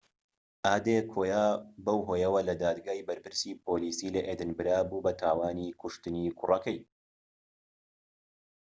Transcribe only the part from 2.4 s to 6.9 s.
لە دادگای بەرپرسی پۆلیسیی لە ئێدینبرە بوو بە تاوانی کوشتنی کوڕەکەی